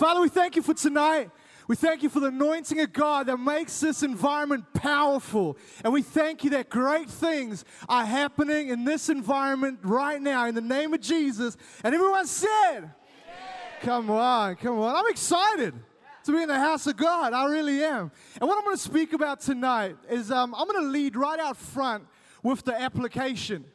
[0.00, 1.30] Father, we thank you for tonight.
[1.68, 5.58] We thank you for the anointing of God that makes this environment powerful.
[5.84, 10.54] And we thank you that great things are happening in this environment right now in
[10.54, 11.58] the name of Jesus.
[11.84, 12.94] And everyone said,
[13.82, 14.96] Come on, come on.
[14.96, 15.74] I'm excited
[16.24, 17.34] to be in the house of God.
[17.34, 18.10] I really am.
[18.40, 21.38] And what I'm going to speak about tonight is um, I'm going to lead right
[21.38, 22.06] out front
[22.42, 23.66] with the application.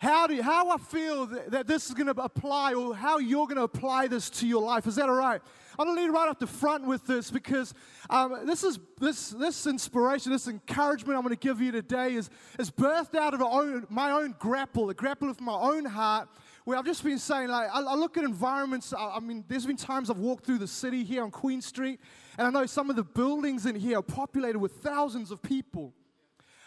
[0.00, 3.46] How, do, how I feel that, that this is going to apply or how you're
[3.46, 4.86] going to apply this to your life.
[4.86, 5.42] Is that all right?
[5.78, 7.74] I'm going to lead right up the front with this because
[8.08, 12.30] um, this is this this inspiration, this encouragement I'm going to give you today is
[12.58, 16.28] is birthed out of own, my own grapple, a grapple of my own heart.
[16.64, 18.92] Where I've just been saying, like, I, I look at environments.
[18.92, 22.00] I, I mean, there's been times I've walked through the city here on Queen Street,
[22.38, 25.92] and I know some of the buildings in here are populated with thousands of people.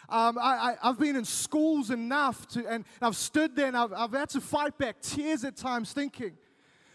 [0.08, 4.12] Um, I, have been in schools enough to, and I've stood there and I've, I've
[4.12, 6.32] had to fight back tears at times thinking,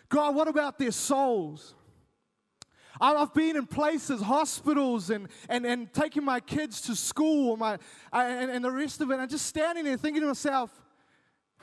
[0.10, 1.76] God, what about their souls?
[3.02, 7.78] I've been in places, hospitals, and, and, and taking my kids to school my,
[8.12, 9.20] and, and the rest of it.
[9.20, 10.70] And just standing there thinking to myself,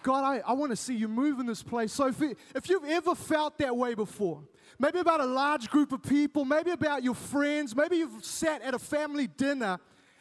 [0.02, 1.92] God, I, I want to see you move in this place.
[1.92, 4.42] So if, it, if you've ever felt that way before,
[4.78, 8.72] maybe about a large group of people, maybe about your friends, maybe you've sat at
[8.72, 9.78] a family dinner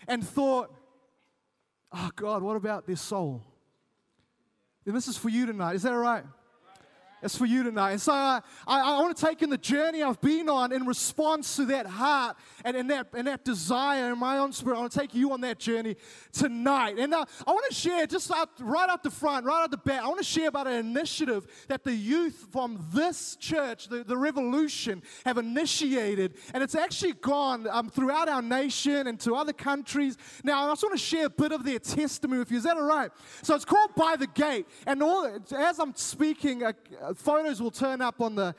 [0.08, 0.74] and thought,
[1.96, 3.42] oh God, what about this soul?
[4.84, 5.76] Then this is for you tonight.
[5.76, 6.24] Is that all right?
[7.24, 7.92] It's for you tonight.
[7.92, 10.86] And so uh, I, I want to take in the journey I've been on in
[10.86, 14.76] response to that heart and, and, that, and that desire in my own spirit.
[14.78, 15.96] I want to take you on that journey
[16.32, 16.98] tonight.
[17.00, 19.78] And uh, I want to share, just out, right out the front, right out the
[19.78, 24.04] back, I want to share about an initiative that the youth from this church, the,
[24.04, 26.36] the Revolution, have initiated.
[26.54, 30.18] And it's actually gone um, throughout our nation and to other countries.
[30.44, 32.58] Now, I just want to share a bit of their testimony with you.
[32.58, 33.10] Is that all right?
[33.42, 34.68] So it's called By the Gate.
[34.86, 36.74] And all, as I'm speaking, uh,
[37.14, 38.56] photos will turn up on the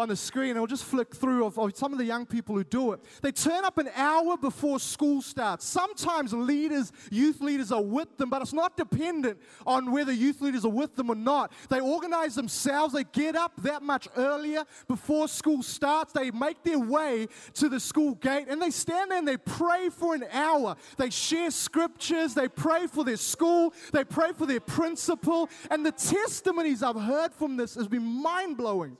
[0.00, 0.56] on the screen.
[0.56, 3.00] I'll just flick through of, of, some of the young people who do it.
[3.20, 5.66] They turn up an hour before school starts.
[5.66, 10.64] Sometimes leaders, youth leaders, are with them, but it's not dependent on whether youth leaders
[10.64, 11.52] are with them or not.
[11.68, 12.94] They organize themselves.
[12.94, 16.12] They get up that much earlier before school starts.
[16.12, 19.90] They make their way to the school gate and they stand there and they pray
[19.90, 20.76] for an hour.
[20.96, 22.32] They share scriptures.
[22.32, 23.74] They pray for their school.
[23.92, 25.50] They pray for their principal.
[25.70, 28.96] And the testimonies I've heard from this has been mind blowing.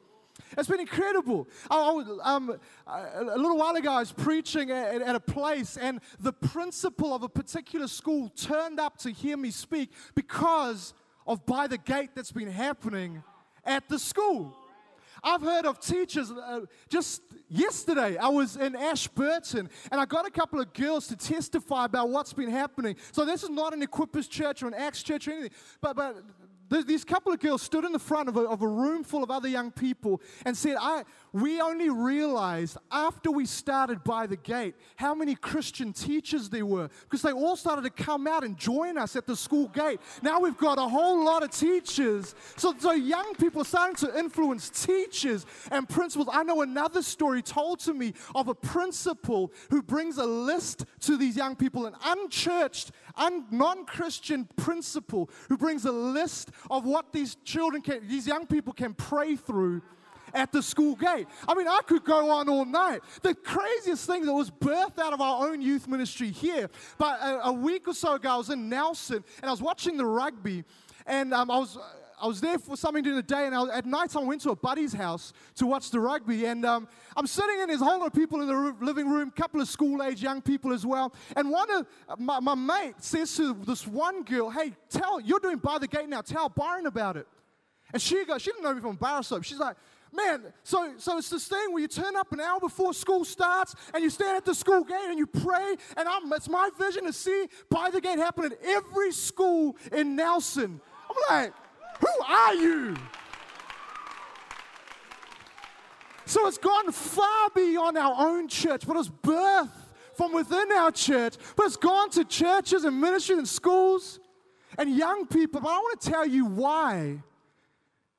[0.57, 1.49] It's been incredible.
[1.71, 6.01] I, I, um, a little while ago, I was preaching at, at, a place, and
[6.19, 10.95] the principal of a particular school turned up to hear me speak because
[11.27, 13.23] of by the gate that's been happening
[13.65, 14.57] at the school.
[15.23, 16.31] I've heard of teachers.
[16.31, 21.17] Uh, just yesterday, I was in Ashburton and I got a couple of girls to
[21.17, 22.97] testify about what's been happening.
[23.13, 25.51] So, this is not an Equippers church or an Acts church or anything,
[25.81, 26.17] but, but
[26.71, 29.31] these couple of girls stood in the front of a, of a room full of
[29.31, 34.75] other young people and said, I, We only realized after we started by the gate
[34.97, 38.99] how many Christian teachers there were because they all started to come out and join
[38.99, 40.01] us at the school gate.
[40.23, 42.35] Now we've got a whole lot of teachers.
[42.57, 46.29] So, so young people are starting to influence teachers and principals.
[46.33, 51.17] I know another story told to me of a principal who brings a list to
[51.17, 57.13] these young people, an unchurched, un- non Christian principal who brings a list of what
[57.13, 59.83] these children can, these young people can pray through
[60.35, 61.27] at the school gate.
[61.47, 63.01] I mean, I could go on all night.
[63.23, 66.69] The craziest thing that was birthed out of our own youth ministry here.
[66.99, 69.97] But a, a week or so ago, I was in Nelson and I was watching
[69.97, 70.65] the rugby,
[71.07, 71.79] and um, I was.
[72.23, 74.51] I was there for something during the day, and was, at night I went to
[74.51, 76.45] a buddy's house to watch the rugby.
[76.45, 76.87] And um,
[77.17, 79.61] I'm sitting in, there's a whole lot of people in the living room, a couple
[79.61, 81.15] of school age young people as well.
[81.35, 81.87] And one of
[82.19, 86.09] my, my mate says to this one girl, Hey, tell, you're doing by the gate
[86.09, 87.27] now, tell Byron about it.
[87.93, 89.45] And she goes, She didn't know me from bar soap.
[89.45, 89.77] She's like,
[90.13, 93.77] Man, so, so it's this thing where you turn up an hour before school starts
[93.95, 95.77] and you stand at the school gate and you pray.
[95.97, 100.17] And I'm, it's my vision to see by the gate happen at every school in
[100.17, 100.81] Nelson.
[101.09, 101.53] I'm like,
[102.01, 102.97] who are you?
[106.27, 109.71] So it's gone far beyond our own church, but it's birthed
[110.15, 114.21] from within our church, but it's gone to churches and ministries and schools
[114.77, 115.61] and young people.
[115.61, 117.23] But I want to tell you why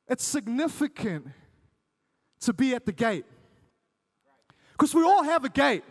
[0.08, 1.28] it's significant
[2.42, 3.26] to be at the gate.
[4.74, 5.84] Because we all have a gate,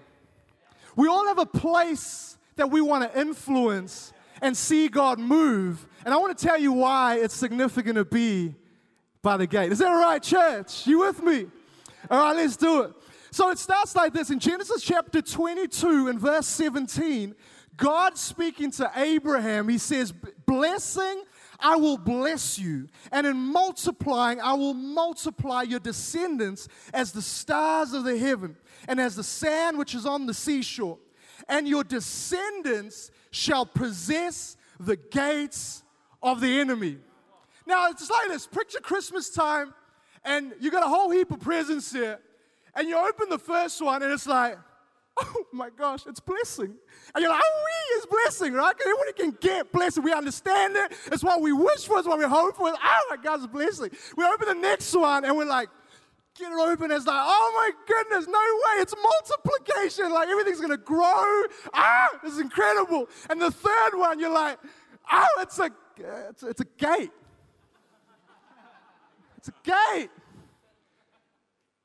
[0.97, 4.13] we all have a place that we want to influence
[4.43, 5.87] and see God move.
[6.05, 8.55] And I want to tell you why it's significant to be
[9.23, 9.73] by the gate.
[9.73, 10.87] Is that right, church?
[10.87, 11.47] You with me?
[12.11, 12.93] All right, let's do it.
[13.31, 17.35] So it starts like this in Genesis chapter 22 and verse 17.
[17.77, 20.13] God speaking to Abraham, he says,
[20.47, 21.23] Blessing
[21.63, 27.93] I will bless you, and in multiplying, I will multiply your descendants as the stars
[27.93, 28.57] of the heaven
[28.89, 30.99] and as the sand which is on the seashore.
[31.49, 35.83] And your descendants shall possess the gates
[36.23, 36.99] of the enemy.
[37.67, 39.75] Now, it's like this picture Christmas time,
[40.25, 42.19] and you got a whole heap of presents here,
[42.75, 44.59] and you open the first one, and it's like,
[45.21, 46.75] oh my gosh, it's blessing.
[47.15, 48.77] And you're like, oh, we is blessing, right?
[48.77, 50.03] Because everybody can get blessing.
[50.03, 50.93] We understand it.
[51.13, 52.69] It's what we wish for, it's what we hope for.
[52.69, 53.91] Oh my gosh, it's blessing.
[54.17, 55.69] We open the next one, and we're like,
[56.39, 56.91] get it open.
[56.91, 58.83] It's like, oh my goodness, no way.
[58.83, 60.13] It's multiplication.
[60.13, 61.43] Like everything's going to grow.
[61.75, 63.09] Ah, it's incredible.
[63.29, 64.59] And the third one, you're like,
[65.13, 65.71] oh, it's a,
[66.29, 67.11] it's a, it's a gate.
[69.37, 70.11] It's a gate.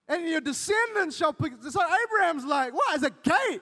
[0.08, 1.54] And your descendants shall pick.
[1.70, 2.96] So Abraham's like, what?
[2.96, 3.62] It's a gate.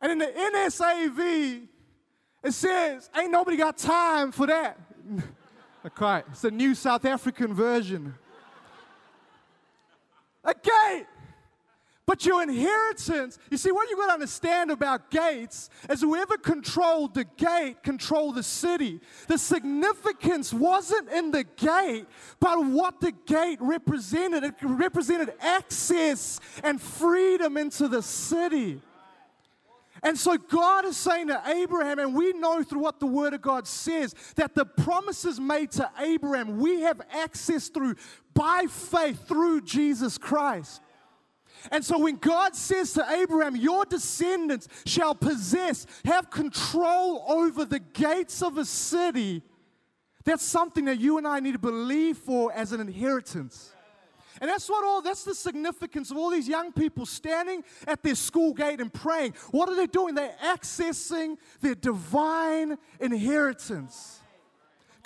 [0.00, 1.66] And in the NSAV,
[2.44, 4.78] it says, ain't nobody got time for that.
[5.86, 8.14] okay, it's the new South African version
[10.46, 11.06] a gate.
[12.06, 17.14] But your inheritance, you see, what you got to understand about gates is whoever controlled
[17.14, 19.00] the gate controlled the city.
[19.26, 22.06] The significance wasn't in the gate,
[22.38, 24.44] but what the gate represented.
[24.44, 28.80] It represented access and freedom into the city.
[30.04, 33.42] And so God is saying to Abraham, and we know through what the Word of
[33.42, 37.96] God says, that the promises made to Abraham, we have access through
[38.32, 40.82] by faith through Jesus Christ.
[41.70, 47.80] And so when God says to Abraham, Your descendants shall possess, have control over the
[47.80, 49.42] gates of a city,
[50.24, 53.72] that's something that you and I need to believe for as an inheritance.
[54.40, 58.14] And that's what all that's the significance of all these young people standing at their
[58.14, 59.34] school gate and praying.
[59.50, 60.14] What are they doing?
[60.14, 64.20] They're accessing their divine inheritance.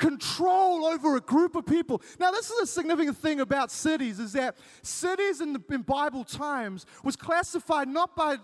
[0.00, 2.02] Control over a group of people.
[2.18, 6.24] Now, this is a significant thing about cities is that cities in, the, in Bible
[6.24, 8.38] times was classified not by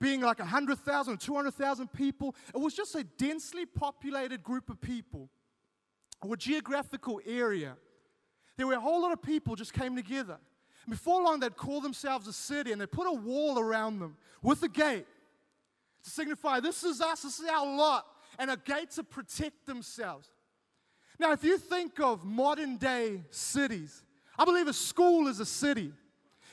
[0.00, 2.34] being like 100,000 or 200,000 people.
[2.54, 5.28] It was just a densely populated group of people
[6.22, 7.76] or geographical area
[8.56, 10.38] there were a whole lot of people just came together.
[10.88, 14.62] Before long, they'd call themselves a city and they put a wall around them with
[14.62, 15.06] a gate
[16.04, 18.06] to signify this is us, this is our lot,
[18.38, 20.30] and a gate to protect themselves.
[21.18, 24.02] Now, if you think of modern day cities,
[24.38, 25.92] I believe a school is a city.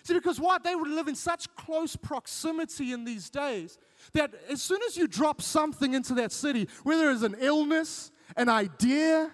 [0.04, 0.63] See, because what?
[0.63, 3.77] They would live in such close proximity in these days
[4.13, 8.50] that as soon as you drop something into that city, whether it's an illness, an
[8.50, 9.31] idea,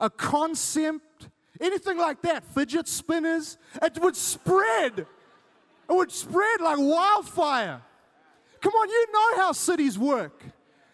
[0.00, 1.28] a concept,
[1.60, 5.00] anything like that, fidget spinners, it would spread.
[5.00, 5.06] It
[5.88, 7.82] would spread like wildfire.
[8.60, 10.44] Come on, you know how cities work.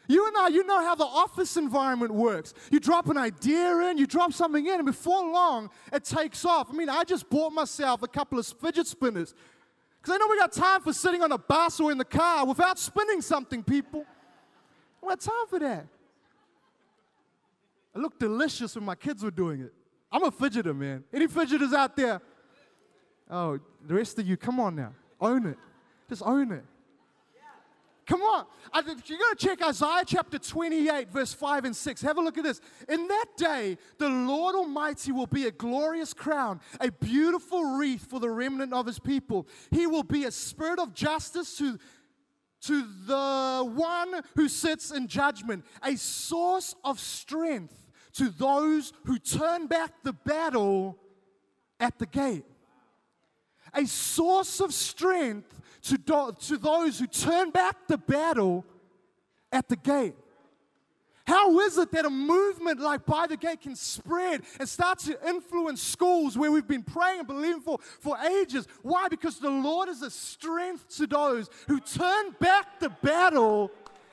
[0.08, 2.55] You and I, you know how the office environment works.
[2.70, 6.69] You drop an idea in, you drop something in, and before long, it takes off.
[6.70, 9.34] I mean, I just bought myself a couple of fidget spinners
[10.00, 12.46] because I know we got time for sitting on a bus or in the car
[12.46, 14.06] without spinning something, people.
[15.02, 15.87] We got time for that.
[17.94, 19.75] It looked delicious when my kids were doing it.
[20.11, 21.04] I'm a fidgeter, man.
[21.12, 22.23] Any fidgeters out there?
[23.30, 24.94] Oh, the rest of you, come on now.
[25.21, 25.59] Own it.
[26.09, 26.64] Just own it.
[28.09, 28.47] Come on.
[29.05, 32.00] You got to check Isaiah chapter 28, verse 5 and 6.
[32.00, 32.59] Have a look at this.
[32.88, 38.19] In that day, the Lord Almighty will be a glorious crown, a beautiful wreath for
[38.19, 39.47] the remnant of his people.
[39.71, 41.79] He will be a spirit of justice to,
[42.62, 47.75] to the one who sits in judgment, a source of strength
[48.15, 50.97] to those who turn back the battle
[51.79, 52.47] at the gate.
[53.75, 58.64] A source of strength to, do, to those who turn back the battle
[59.52, 60.14] at the gate.
[61.28, 65.28] How is it that a movement like By the Gate can spread and start to
[65.28, 68.66] influence schools where we've been praying and believing for for ages?
[68.80, 69.09] Why?
[69.09, 73.71] Because the Lord is a strength to those who turn back the battle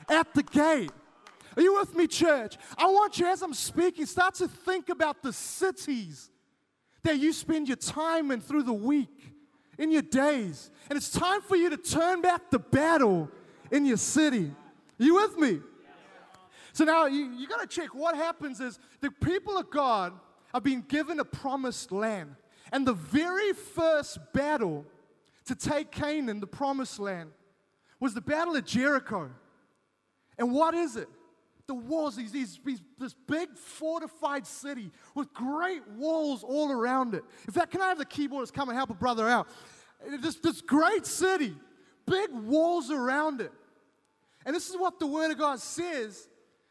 [0.10, 0.92] at the gate.
[1.56, 2.58] Are you with me, church?
[2.78, 6.30] I want you, as I'm speaking, start to think about the cities
[7.04, 9.35] that you spend your time in through the week,
[9.78, 10.72] in your days.
[10.90, 13.30] And it's time for you to turn back the battle
[13.72, 14.52] in your city.
[14.98, 15.60] You with me?
[16.74, 20.14] So now you, you got to check what happens is the people of God
[20.54, 22.36] are being given a promised land.
[22.72, 24.86] And the very first battle
[25.46, 27.30] to take Canaan, the promised land,
[28.00, 29.30] was the Battle of Jericho.
[30.38, 31.08] And what is it?
[31.68, 37.24] The walls, these, these, these, this big fortified city with great walls all around it.
[37.48, 39.48] In fact, can I have the keyboardist come and help a brother out?
[40.22, 41.56] This, this great city,
[42.06, 43.52] big walls around it.
[44.46, 46.28] And this is what the Word of God says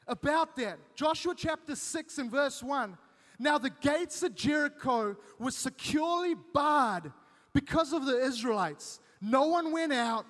[0.07, 0.79] about that.
[0.95, 2.97] Joshua chapter 6 and verse 1.
[3.39, 7.13] Now the gates of Jericho were securely barred
[7.53, 9.01] because of the Israelites.
[9.21, 10.27] No one went out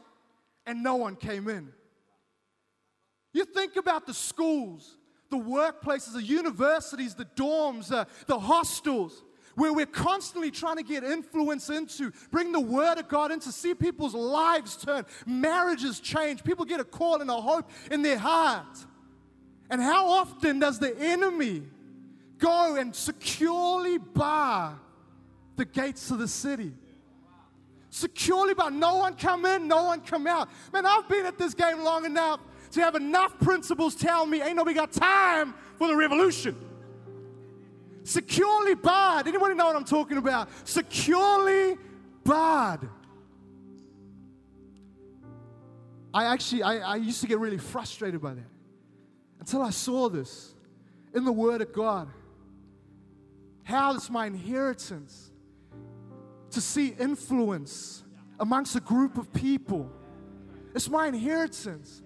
[0.66, 1.72] and no one came in.
[3.34, 4.96] You think about the schools,
[5.28, 9.24] the workplaces, the universities, the dorms, uh, the hostels,
[9.56, 13.74] where we're constantly trying to get influence into, bring the word of God into, see
[13.74, 18.78] people's lives turn, marriages change, people get a call and a hope in their heart.
[19.68, 21.62] And how often does the enemy
[22.38, 24.78] go and securely bar
[25.56, 26.72] the gates of the city?
[27.90, 28.70] Securely bar.
[28.70, 30.48] No one come in, no one come out.
[30.72, 32.40] Man, I've been at this game long enough
[32.74, 36.56] to have enough principles tell me ain't nobody got time for the revolution.
[38.02, 39.26] Securely barred.
[39.26, 40.48] Anybody know what I'm talking about?
[40.64, 41.76] Securely
[42.24, 42.88] barred.
[46.12, 48.50] I actually, I, I used to get really frustrated by that
[49.40, 50.54] until I saw this
[51.14, 52.08] in the Word of God.
[53.62, 55.32] How it's my inheritance
[56.50, 58.04] to see influence
[58.38, 59.90] amongst a group of people.
[60.74, 62.02] It's my inheritance.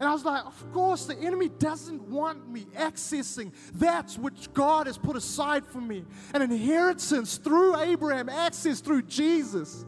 [0.00, 4.86] And I was like, of course, the enemy doesn't want me accessing that which God
[4.86, 9.84] has put aside for me an inheritance through Abraham, access through Jesus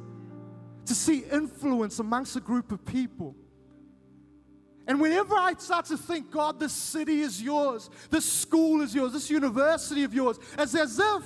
[0.85, 3.35] to see influence amongst a group of people.
[4.87, 9.15] And whenever I start to think, God, this city is yours, this school is yours,
[9.15, 11.23] this university of yours, it's as if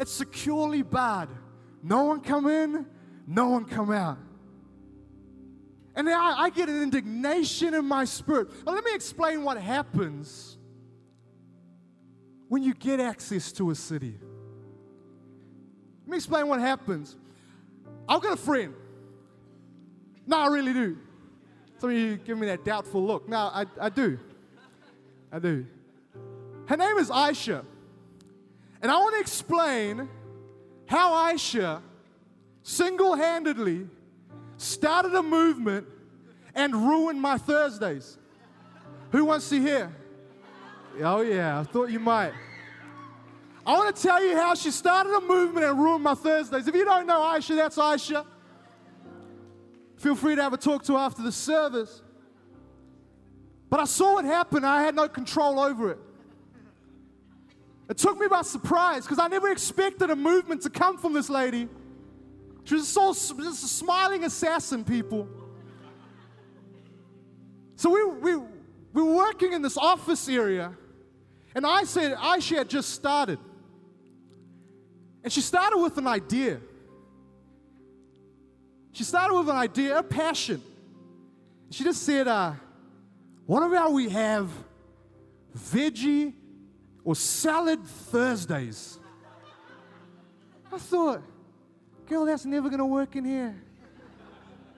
[0.00, 1.28] it's securely barred.
[1.84, 2.86] No one come in,
[3.28, 4.18] no one come out.
[5.96, 8.48] And I, I get an indignation in my spirit.
[8.66, 10.58] Now, let me explain what happens
[12.48, 14.14] when you get access to a city.
[16.02, 17.16] Let me explain what happens.
[18.08, 18.74] I've got a friend.
[20.26, 20.98] No, I really do.
[21.78, 23.28] Some of you give me that doubtful look.
[23.28, 24.18] No, I, I do.
[25.30, 25.66] I do.
[26.66, 27.64] Her name is Aisha.
[28.82, 30.08] And I want to explain
[30.86, 31.80] how Aisha
[32.62, 33.86] single handedly
[34.56, 35.86] started a movement
[36.54, 38.18] and ruined my Thursdays.
[39.12, 39.94] Who wants to hear?
[41.02, 42.32] Oh, yeah, I thought you might.
[43.66, 46.68] I want to tell you how she started a movement and ruined my Thursdays.
[46.68, 48.24] If you don't know Aisha, that's Aisha.
[49.96, 52.02] Feel free to have a talk to her after the service.
[53.70, 55.98] But I saw it happen, I had no control over it.
[57.88, 61.28] It took me by surprise because I never expected a movement to come from this
[61.28, 61.68] lady.
[62.64, 65.28] She was so just a smiling assassin, people.
[67.76, 68.36] So we, we,
[68.92, 70.74] we were working in this office area,
[71.54, 73.38] and I said, Aisha had just started.
[75.22, 76.60] And she started with an idea.
[78.92, 80.62] She started with an idea, a passion.
[81.70, 82.52] She just said, uh,
[83.46, 84.50] What about we have
[85.56, 86.32] veggie
[87.04, 88.98] or salad Thursdays?
[90.72, 91.22] I thought,
[92.08, 93.54] Girl, that's never going to work in here.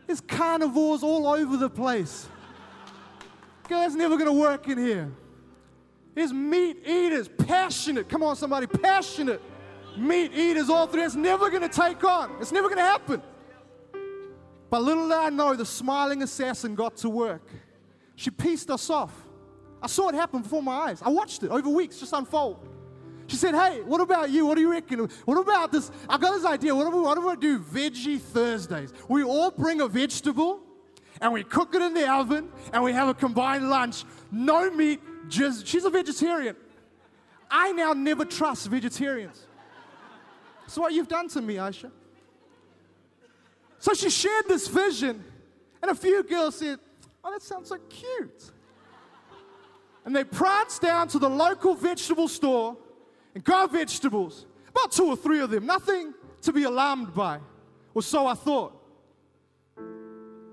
[0.07, 2.29] There's carnivores all over the place.
[3.69, 5.11] Girl, that's never going to work in here.
[6.15, 8.09] There's meat eaters, passionate.
[8.09, 9.43] Come on, somebody, passionate
[9.97, 11.05] meat eaters all through.
[11.05, 12.37] It's never going to take on.
[12.41, 13.23] It's never going to happen.
[14.71, 17.49] But little did I know, the smiling assassin got to work.
[18.17, 19.13] She pieced us off.
[19.83, 21.03] I saw it happen before my eyes.
[21.03, 22.67] I watched it over weeks just unfold.
[23.27, 24.47] She said, Hey, what about you?
[24.47, 25.09] What do you reckon?
[25.25, 25.91] What about this?
[26.09, 26.75] I got this idea.
[26.75, 28.93] What do we, what do, we do Veggie Thursdays.
[29.09, 30.61] We all bring a vegetable
[31.21, 34.05] and we cook it in the oven and we have a combined lunch.
[34.31, 36.57] No meat, just, she's a vegetarian.
[37.51, 39.47] I now never trust vegetarians.
[40.63, 41.91] That's what you've done to me, Aisha.
[43.79, 45.23] So she shared this vision,
[45.81, 46.79] and a few girls said,
[47.23, 48.51] Oh, that sounds so cute.
[50.05, 52.77] And they pranced down to the local vegetable store
[53.37, 57.39] and got vegetables, about two or three of them, nothing to be alarmed by,
[57.93, 58.73] or so I thought.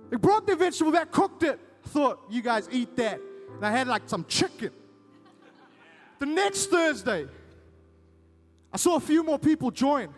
[0.09, 1.61] They brought their vegetable back, cooked it.
[1.85, 3.21] thought, you guys eat that.
[3.55, 4.71] And I had like some chicken.
[6.19, 7.25] The next Thursday,
[8.73, 10.09] I saw a few more people join.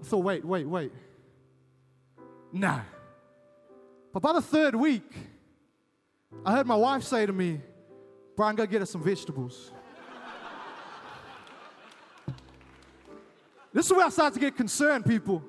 [0.00, 0.92] I thought, wait, wait, wait.
[2.54, 2.80] Nah.
[4.14, 5.12] But by the third week,
[6.42, 7.60] I heard my wife say to me,
[8.34, 9.72] Byron, go get us some vegetables.
[13.76, 15.44] This is where I start to get concerned, people.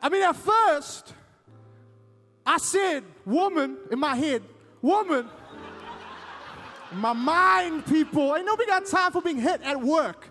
[0.00, 1.12] I mean, at first,
[2.46, 4.44] I said, woman, in my head,
[4.80, 5.28] woman.
[6.92, 10.28] My mind, people, ain't nobody got time for being hit at work.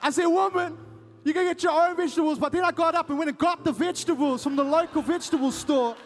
[0.00, 0.78] I said, woman,
[1.24, 2.38] you can get your own vegetables.
[2.38, 5.50] But then I got up and went and got the vegetables from the local vegetable
[5.50, 5.96] store.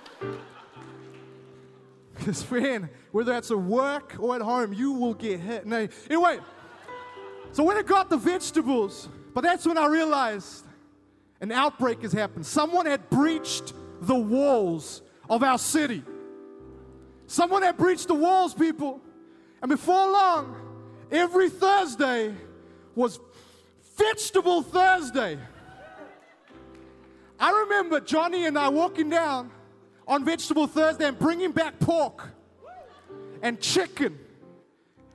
[2.16, 5.66] Because, friend, whether that's at work or at home, you will get hit.
[5.66, 6.38] No, anyway,
[7.52, 10.64] so when I got the vegetables, but that's when I realized
[11.40, 12.46] an outbreak has happened.
[12.46, 13.72] Someone had breached
[14.02, 16.02] the walls of our city.
[17.26, 19.00] Someone had breached the walls, people.
[19.60, 20.56] And before long,
[21.10, 22.34] every Thursday
[22.94, 23.18] was
[23.96, 25.38] Vegetable Thursday.
[27.38, 29.50] I remember Johnny and I walking down
[30.06, 32.28] on Vegetable Thursday and bringing back pork
[33.42, 34.18] and chicken.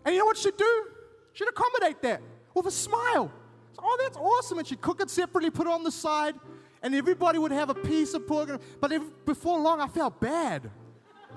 [0.05, 0.85] And you know what she'd do?
[1.33, 2.21] She'd accommodate that
[2.53, 3.31] with a smile.
[3.79, 4.57] Oh, that's awesome.
[4.59, 6.35] And she'd cook it separately, put it on the side,
[6.81, 8.61] and everybody would have a piece of pork.
[8.79, 10.69] But if, before long, I felt bad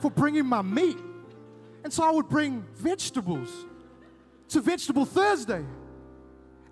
[0.01, 0.99] for bringing my meat.
[1.85, 3.67] And so I would bring vegetables
[4.49, 5.65] to Vegetable Thursday.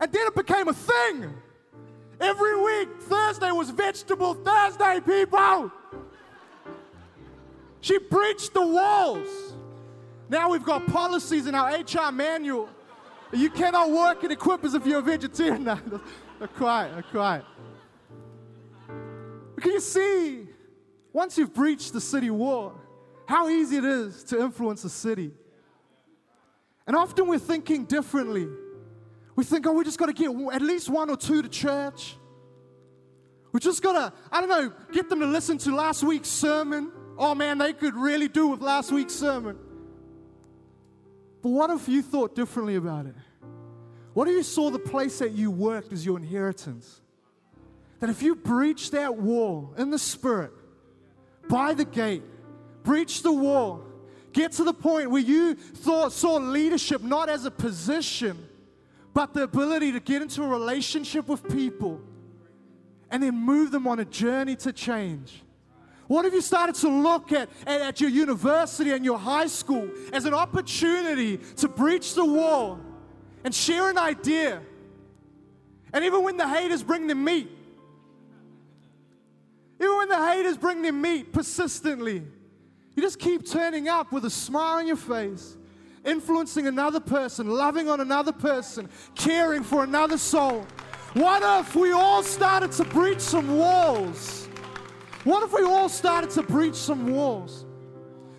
[0.00, 1.34] And then it became a thing.
[2.20, 5.70] Every week, Thursday was Vegetable Thursday, people.
[7.80, 9.28] She breached the walls.
[10.28, 12.68] Now we've got policies in our HR manual.
[13.32, 15.64] You cannot work in Equippers if you're a vegetarian.
[15.64, 17.44] They're quiet, they're quiet.
[19.60, 20.46] Can you see,
[21.12, 22.74] once you've breached the city wall,
[23.26, 25.32] how easy it is to influence a city?
[26.86, 28.48] And often we're thinking differently.
[29.36, 32.16] We think, oh, we just got to get at least one or two to church.
[33.52, 36.92] We just got to, I don't know, get them to listen to last week's sermon.
[37.18, 39.58] Oh man, they could really do with last week's sermon.
[41.42, 43.14] But what if you thought differently about it?
[44.14, 47.00] What if you saw the place that you worked as your inheritance?
[48.00, 50.52] That if you breach that wall in the spirit,
[51.48, 52.22] by the gate,
[52.82, 53.84] breach the wall,
[54.32, 58.48] get to the point where you thought, saw leadership not as a position,
[59.14, 62.00] but the ability to get into a relationship with people
[63.10, 65.42] and then move them on a journey to change.
[66.08, 69.88] What if you started to look at, at, at, your university and your high school
[70.10, 72.80] as an opportunity to breach the wall
[73.44, 74.62] and share an idea?
[75.92, 77.50] And even when the haters bring the meat,
[79.80, 82.22] even when the haters bring their meat persistently,
[82.96, 85.58] you just keep turning up with a smile on your face,
[86.06, 90.66] influencing another person, loving on another person, caring for another soul.
[91.12, 94.47] What if we all started to breach some walls?
[95.28, 97.66] What if we all started to breach some walls?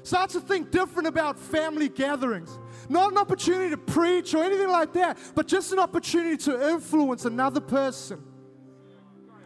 [0.02, 2.58] Start to think different about family gatherings.
[2.90, 7.26] Not an opportunity to preach or anything like that, but just an opportunity to influence
[7.26, 8.24] another person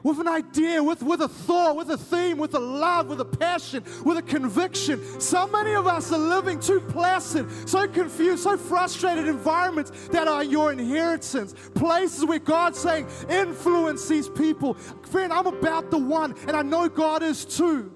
[0.03, 3.25] with an idea, with, with a thought, with a theme, with a love, with a
[3.25, 5.01] passion, with a conviction.
[5.19, 10.43] So many of us are living too placid, so confused, so frustrated environments that are
[10.43, 11.53] your inheritance.
[11.73, 14.73] Places where God's saying, influence these people.
[14.73, 17.91] Friend, I'm about the one, and I know God is too.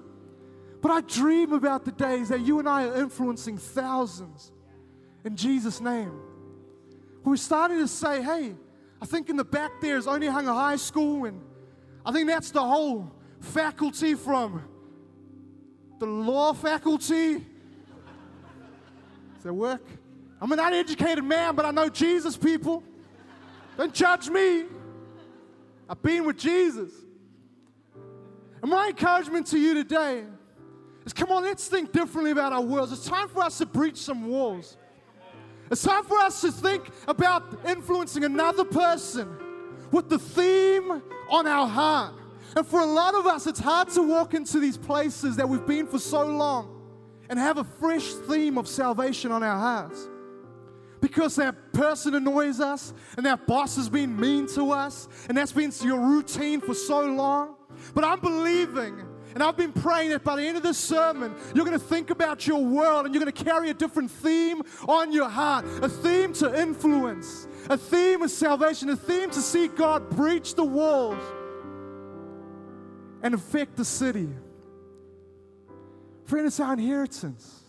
[0.80, 4.52] But I dream about the days that you and I are influencing thousands
[5.24, 6.12] in Jesus' name.
[7.24, 8.54] We're starting to say, hey,
[9.02, 11.42] I think in the back there is Onehunga high school and
[12.08, 14.62] I think that's the whole faculty from
[15.98, 17.34] the law faculty.
[19.34, 19.82] Does that work?
[20.40, 22.82] I'm an uneducated man, but I know Jesus, people.
[23.76, 24.64] Don't judge me.
[25.86, 26.90] I've been with Jesus.
[28.62, 30.24] And my encouragement to you today
[31.04, 32.90] is come on, let's think differently about our worlds.
[32.90, 34.78] It's time for us to breach some walls.
[35.70, 39.28] It's time for us to think about influencing another person
[39.92, 42.14] with the theme on our heart.
[42.56, 45.66] And for a lot of us, it's hard to walk into these places that we've
[45.66, 46.74] been for so long
[47.28, 50.08] and have a fresh theme of salvation on our hearts.
[51.00, 55.52] Because that person annoys us and that boss has been mean to us and that's
[55.52, 57.54] been your routine for so long.
[57.94, 59.07] But I'm believing
[59.38, 62.10] and I've been praying that by the end of this sermon, you're going to think
[62.10, 65.88] about your world and you're going to carry a different theme on your heart a
[65.88, 71.22] theme to influence, a theme of salvation, a theme to see God breach the walls
[73.22, 74.28] and affect the city.
[76.24, 77.60] Friend, it's our inheritance.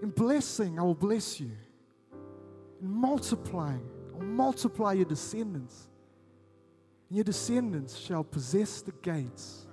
[0.00, 1.50] In blessing, I will bless you.
[2.80, 5.90] In multiplying, I will multiply your descendants.
[7.10, 9.63] And your descendants shall possess the gates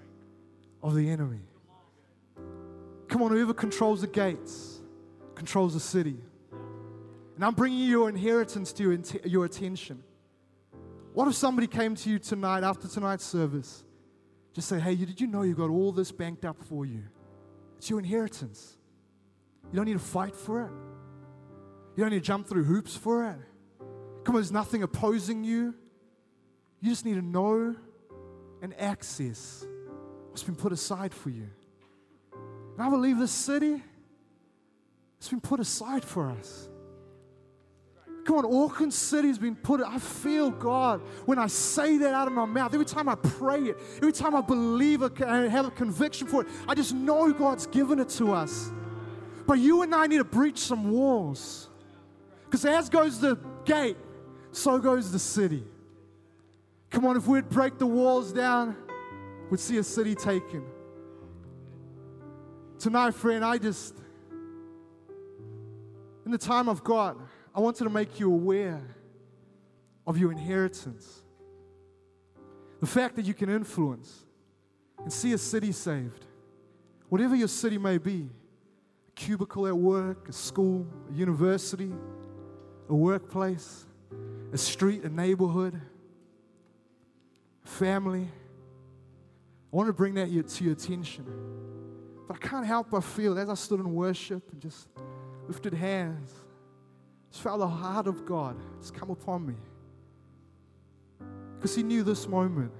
[0.83, 1.41] of the enemy.
[3.07, 4.81] Come on, whoever controls the gates
[5.35, 6.17] controls the city.
[7.35, 10.03] And I'm bringing your inheritance to your, attention.
[11.13, 13.83] What if somebody came to you tonight after tonight's service?
[14.53, 17.01] Just say, hey, did you know you got all this banked up for you?
[17.77, 18.77] It's your inheritance.
[19.71, 20.71] You don't need to fight for it.
[21.95, 23.37] You don't need to jump through hoops for it.
[24.23, 25.73] Come on, there's nothing opposing you.
[26.81, 27.75] You just need to know
[28.61, 29.65] and access
[30.31, 31.47] what's been put aside for you.
[32.33, 33.83] And I believe this city
[35.19, 36.67] It's been put aside for us.
[38.25, 39.81] Come on, Auckland City's been put.
[39.81, 42.73] I feel God when I say that out of my mouth.
[42.73, 46.41] Every time I pray it, every time I believe it, I have a conviction for
[46.41, 46.47] it.
[46.67, 48.71] I just know God's given it to us.
[49.47, 51.69] But you and I need to breach some walls.
[52.45, 53.97] Because as goes the gate,
[54.51, 55.63] so goes the city.
[56.89, 58.75] Come on, if we'd break the walls down,
[59.51, 60.63] we'd see a city taken.
[62.79, 63.93] Tonight, friend, I just,
[66.25, 67.17] in the time of God,
[67.53, 68.81] I wanted to make you aware
[70.07, 71.21] of your inheritance.
[72.79, 74.25] The fact that you can influence
[74.99, 76.25] and see a city saved.
[77.09, 78.29] Whatever your city may be
[79.09, 81.91] a cubicle at work, a school, a university,
[82.87, 83.85] a workplace,
[84.53, 85.79] a street, a neighborhood,
[87.65, 88.29] family.
[89.71, 91.25] I want to bring that to your attention.
[92.27, 94.87] But I can't help but feel as I stood in worship and just
[95.47, 96.31] lifted hands
[97.31, 99.55] just felt the heart of God just come upon me.
[101.55, 102.71] Because He knew this moment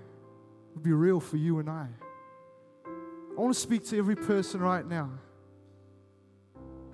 [0.74, 1.88] would be real for you and I.
[2.86, 5.10] I want to speak to every person right now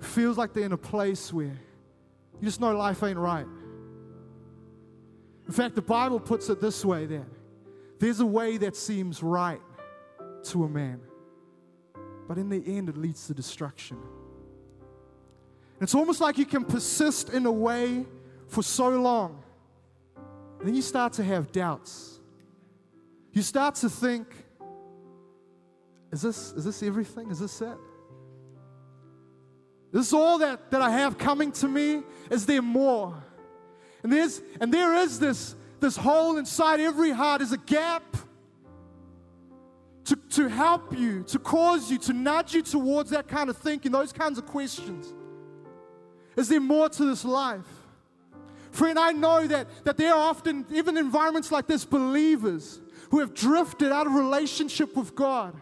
[0.00, 3.46] feels like they're in a place where you just know life ain't right.
[5.46, 7.24] In fact, the Bible puts it this way that
[7.98, 9.60] there's a way that seems right
[10.48, 11.00] to a man,
[12.26, 13.98] but in the end, it leads to destruction.
[15.80, 18.04] It's almost like you can persist in a way
[18.48, 19.42] for so long.
[20.58, 22.18] And then you start to have doubts.
[23.32, 24.26] You start to think,
[26.10, 27.30] is this, is this everything?
[27.30, 27.78] Is this it?
[29.92, 32.02] Is this all that, that I have coming to me?
[32.30, 33.14] Is there more?
[34.02, 38.16] And there's and there is this, this hole inside every heart, is a gap
[40.08, 43.92] to, to help you, to cause you, to nudge you towards that kind of thinking,
[43.92, 45.12] those kinds of questions.
[46.36, 47.66] Is there more to this life?
[48.70, 53.34] Friend, I know that, that there are often, even environments like this, believers who have
[53.34, 55.54] drifted out of relationship with God.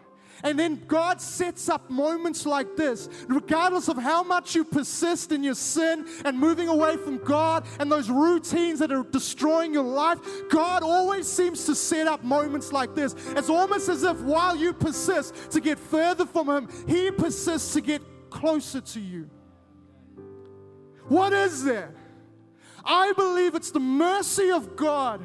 [0.42, 5.42] And then God sets up moments like this, regardless of how much you persist in
[5.42, 10.18] your sin and moving away from God and those routines that are destroying your life.
[10.50, 13.14] God always seems to set up moments like this.
[13.30, 17.80] It's almost as if while you persist to get further from Him, He persists to
[17.80, 19.30] get closer to you.
[21.08, 21.94] What is there?
[22.84, 25.20] I believe it's the mercy of God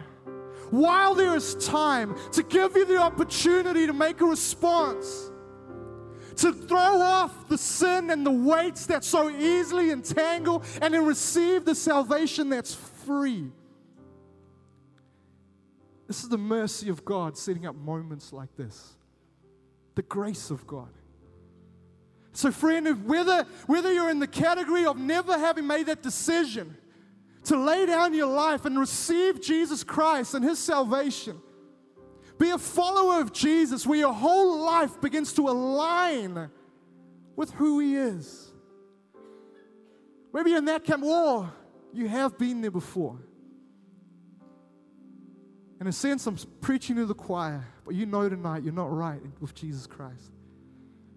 [0.71, 5.29] while there is time to give you the opportunity to make a response,
[6.37, 11.65] to throw off the sin and the weights that so easily entangle, and then receive
[11.65, 13.51] the salvation that's free.
[16.07, 18.95] This is the mercy of God setting up moments like this,
[19.95, 20.89] the grace of God.
[22.33, 26.77] So, friend, whether, whether you're in the category of never having made that decision
[27.45, 31.41] to lay down your life and receive Jesus Christ and His salvation,
[32.37, 36.49] be a follower of Jesus where your whole life begins to align
[37.35, 38.51] with who He is.
[40.33, 41.51] Maybe in that camp, or
[41.93, 43.19] you have been there before.
[45.79, 49.21] In a sense, I'm preaching to the choir, but you know tonight you're not right
[49.39, 50.31] with Jesus Christ.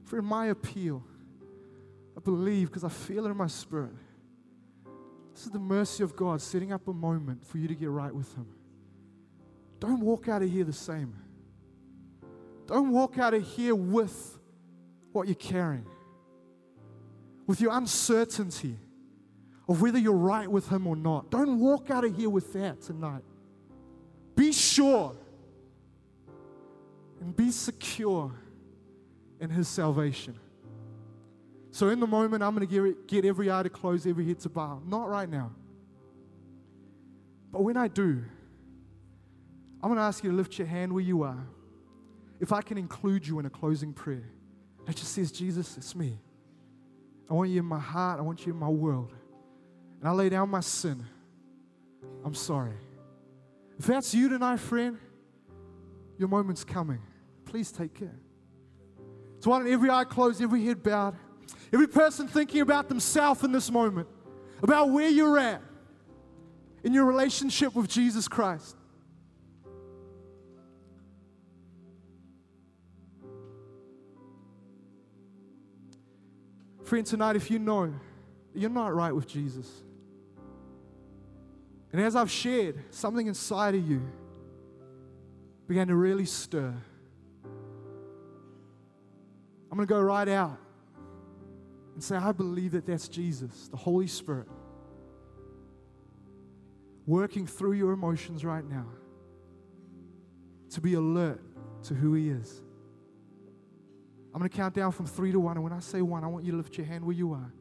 [0.05, 1.05] For my appeal,
[2.17, 3.93] I believe because I feel it in my spirit.
[5.35, 8.15] This is the mercy of God setting up a moment for you to get right
[8.15, 8.47] with Him.
[9.81, 11.13] Don't walk out of here the same.
[12.67, 14.39] Don't walk out of here with
[15.13, 15.87] what you're carrying,
[17.47, 18.79] with your uncertainty
[19.69, 21.31] of whether you're right with Him or not.
[21.31, 23.25] Don't walk out of here with that tonight.
[24.37, 25.17] Be sure
[27.21, 28.33] and be secure
[29.41, 30.39] in His salvation.
[31.75, 34.49] So, in the moment, I'm going to get, every eye to close, every head to
[34.49, 34.81] bow.
[34.87, 35.51] Not right now.
[37.51, 38.23] But when I do,
[39.83, 41.45] I'm going to ask you to lift your hand where you are.
[42.39, 44.23] If I can include you in a closing prayer
[44.87, 46.17] that just says, Jesus, it's me.
[47.29, 48.21] I want you in my heart.
[48.21, 49.13] I want you in my world.
[49.99, 51.05] And I lay down my sin.
[52.25, 52.77] I'm sorry.
[53.81, 54.97] If that's you tonight, friend,
[56.19, 57.01] your moment's coming.
[57.47, 58.21] Please take care.
[59.41, 61.17] So, why don't every eye closed, every head bowed?
[61.73, 64.09] Every person thinking about themselves in this moment,
[64.63, 65.61] about where you're at
[66.83, 68.77] in your relationship with Jesus Christ.
[76.85, 77.93] Friend, tonight, if you know
[78.55, 79.69] you're not right with Jesus,
[81.93, 84.03] and as I've shared, something inside of you
[85.67, 86.75] began to really stir.
[89.71, 90.59] I'm going to go right out.
[91.95, 94.49] And say, I believe that that's Jesus, the Holy Spirit,
[97.07, 98.87] working through your emotions right now
[100.71, 101.41] to be alert
[101.85, 102.61] to who He is.
[104.35, 105.57] I'm going to count down from three to one.
[105.57, 107.53] And when I say one, I want you to lift your hand where you are.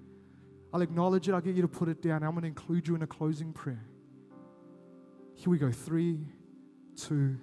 [0.73, 1.33] I'll acknowledge it.
[1.33, 2.23] I'll get you to put it down.
[2.23, 3.85] I'm going to include you in a closing prayer.
[5.35, 5.71] Here we go.
[5.71, 6.25] Three,
[6.95, 7.37] two,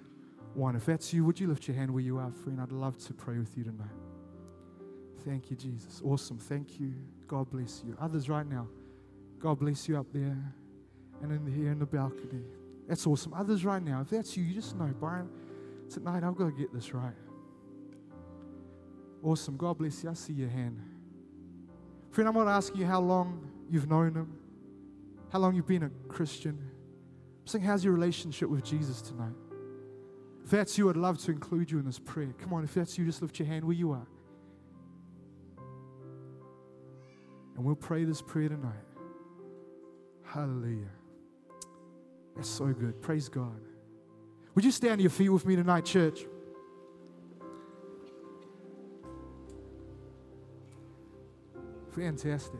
[0.53, 0.75] one.
[0.75, 2.59] If that's you, would you lift your hand where you are, friend?
[2.59, 4.00] I'd love to pray with you tonight.
[5.25, 6.01] Thank you, Jesus.
[6.03, 6.37] Awesome.
[6.37, 6.93] Thank you.
[7.27, 7.95] God bless you.
[8.01, 8.67] Others right now,
[9.39, 10.37] God bless you up there
[11.21, 12.43] and in here in the balcony.
[12.87, 13.33] That's awesome.
[13.33, 15.29] Others right now, if that's you, you just know, Byron,
[15.89, 17.13] tonight I've got to get this right.
[19.23, 19.55] Awesome.
[19.55, 20.09] God bless you.
[20.09, 20.79] I see your hand.
[22.09, 24.37] Friend, I'm not asking you how long you've known Him,
[25.31, 26.57] how long you've been a Christian.
[27.41, 29.35] I'm saying, how's your relationship with Jesus tonight?
[30.43, 32.33] If that's you, I'd love to include you in this prayer.
[32.39, 34.07] Come on, if that's you, just lift your hand where you are.
[37.61, 38.73] And we'll pray this prayer tonight.
[40.23, 40.89] Hallelujah.
[42.35, 42.99] That's so good.
[43.03, 43.61] Praise God.
[44.55, 46.25] Would you stand to your feet with me tonight, church?
[51.95, 52.59] Fantastic.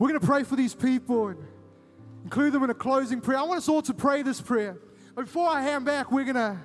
[0.00, 1.38] We're going to pray for these people and
[2.24, 3.38] include them in a closing prayer.
[3.38, 4.76] I want us all to pray this prayer.
[5.14, 6.58] But before I hand back, we're going to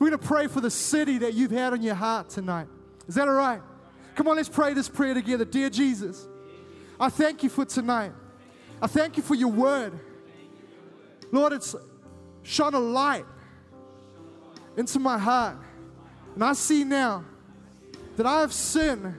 [0.00, 2.66] we're going to pray for the city that you've had on your heart tonight.
[3.06, 3.62] Is that all right?
[4.16, 5.44] Come on, let's pray this prayer together.
[5.44, 6.26] Dear Jesus,
[6.98, 8.12] I thank you for tonight.
[8.80, 9.98] I thank you for your word.
[11.32, 11.74] Lord, it's
[12.42, 13.24] shone a light
[14.76, 15.56] into my heart.
[16.34, 17.24] And I see now
[18.16, 19.14] that I have sin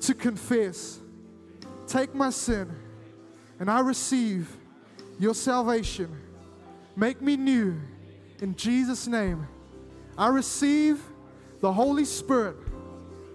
[0.00, 0.98] to confess.
[1.86, 2.70] Take my sin
[3.60, 4.56] and I receive
[5.18, 6.20] your salvation.
[6.96, 7.80] Make me new
[8.40, 9.46] in Jesus' name.
[10.16, 11.02] I receive
[11.60, 12.56] the Holy Spirit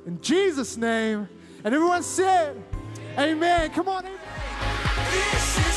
[0.05, 1.27] in Jesus' name.
[1.63, 2.61] And everyone said,
[3.17, 3.69] Amen.
[3.71, 5.68] Come on, amen.